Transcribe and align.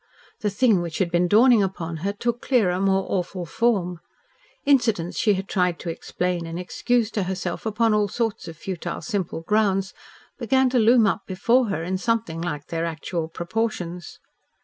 The 0.39 0.49
thing 0.49 0.81
which 0.81 0.97
had 0.97 1.11
been 1.11 1.27
dawning 1.27 1.61
upon 1.61 1.97
her 1.97 2.11
took 2.11 2.41
clearer, 2.41 2.79
more 2.81 3.05
awful 3.07 3.45
form. 3.45 3.99
Incidents 4.65 5.15
she 5.15 5.35
had 5.35 5.47
tried 5.47 5.77
to 5.77 5.91
explain 5.91 6.47
and 6.47 6.57
excuse 6.59 7.11
to 7.11 7.21
herself, 7.21 7.67
upon 7.67 7.93
all 7.93 8.07
sorts 8.07 8.47
of 8.47 8.57
futile, 8.57 9.01
simple 9.01 9.41
grounds, 9.41 9.93
began 10.39 10.71
to 10.71 10.79
loom 10.79 11.05
up 11.05 11.21
before 11.27 11.67
her 11.67 11.83
in 11.83 11.99
something 11.99 12.41
like 12.41 12.65
their 12.69 12.83
actual 12.85 13.27
proportions. 13.27 14.17